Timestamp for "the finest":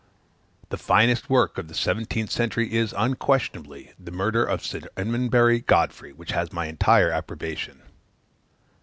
0.69-1.29